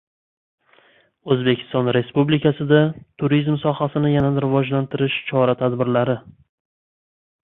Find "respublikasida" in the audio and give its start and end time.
1.97-2.79